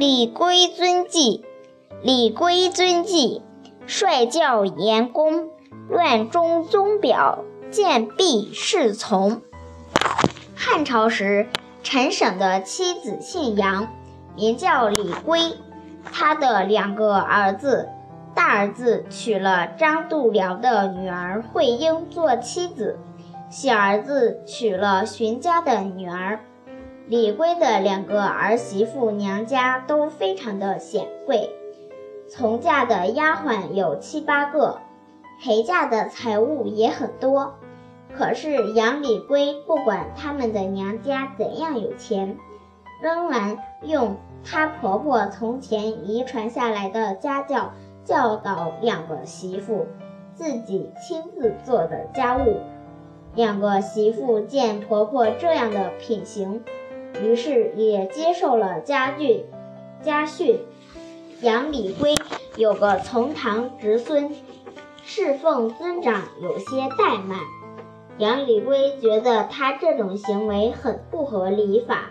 [0.00, 1.44] 李龟遵纪，
[2.02, 3.42] 李龟遵纪，
[3.86, 5.50] 率教严公，
[5.90, 9.42] 乱中宗表，见必侍从。
[10.56, 11.50] 汉朝时，
[11.82, 13.88] 陈省的妻子姓杨，
[14.34, 15.38] 名叫李龟。
[16.10, 17.90] 他的两个儿子，
[18.34, 22.98] 大儿子娶了张度辽的女儿惠英做妻子，
[23.50, 26.40] 小儿子娶了荀家的女儿。
[27.10, 31.50] 李龟的两个儿媳妇娘家都非常的显贵，
[32.28, 34.78] 从嫁的丫鬟有七八个，
[35.42, 37.54] 陪嫁的财物也很多。
[38.16, 42.36] 可是杨李龟不管他们的娘家怎样有钱，
[43.02, 44.14] 仍然用
[44.44, 47.72] 她婆婆从前遗传下来的家教
[48.04, 49.88] 教导两个媳妇，
[50.32, 52.58] 自己亲自做的家务。
[53.34, 56.62] 两个媳妇见婆婆这样的品行。
[57.22, 59.46] 于是也接受了家具
[60.02, 60.58] 家训。
[61.42, 62.14] 杨李龟
[62.56, 64.34] 有个从堂侄孙，
[65.04, 67.38] 侍奉尊长有些怠慢。
[68.18, 72.10] 杨李龟觉得他这种行为很不合礼法，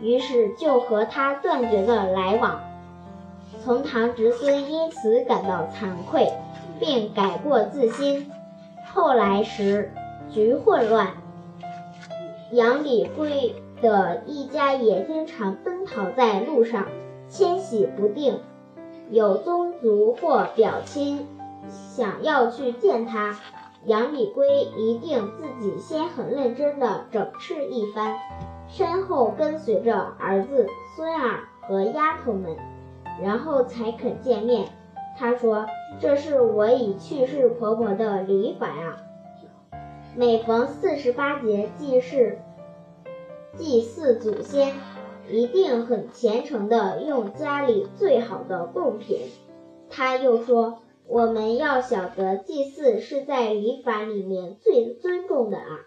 [0.00, 2.60] 于是就和他断绝了来往。
[3.62, 6.32] 从堂侄孙因此感到惭愧，
[6.80, 8.28] 并改过自新。
[8.92, 9.92] 后来时
[10.32, 11.12] 局混乱，
[12.50, 13.54] 杨李龟。
[13.80, 16.86] 的一家也经常奔逃在路上，
[17.28, 18.40] 迁徙不定。
[19.10, 21.26] 有宗族或表亲
[21.68, 23.38] 想要去见他，
[23.84, 28.16] 杨李龟一定自己先很认真地整饬一番，
[28.66, 32.56] 身后跟随着儿子、孙儿和丫头们，
[33.22, 34.68] 然后才肯见面。
[35.16, 35.66] 他说
[36.00, 38.96] ：“这是我已去世婆婆的礼法呀。”
[40.16, 42.38] 每逢四十八节祭祀。
[43.56, 44.74] 祭祀祖先，
[45.30, 49.18] 一定很虔诚的用家里最好的贡品。
[49.88, 55.80] 他又说：“我们要晓得，祭祀是在礼法里面最尊重的啊。”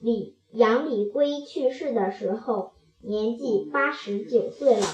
[0.00, 4.86] 李杨李龟去世的时候，年纪八十九岁了。